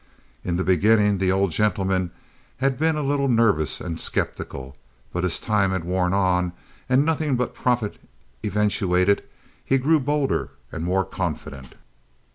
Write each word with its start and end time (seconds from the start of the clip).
In 0.43 0.55
the 0.57 0.63
beginning 0.63 1.19
the 1.19 1.31
old 1.31 1.51
gentleman 1.51 2.09
had 2.57 2.79
been 2.79 2.95
a 2.95 3.03
little 3.03 3.27
nervous 3.27 3.79
and 3.79 3.99
skeptical, 4.01 4.75
but 5.13 5.23
as 5.23 5.39
time 5.39 5.69
had 5.69 5.83
worn 5.83 6.11
on 6.11 6.53
and 6.89 7.05
nothing 7.05 7.35
but 7.35 7.53
profit 7.53 7.97
eventuated, 8.43 9.23
he 9.63 9.77
grew 9.77 9.99
bolder 9.99 10.49
and 10.71 10.83
more 10.83 11.05
confident. 11.05 11.75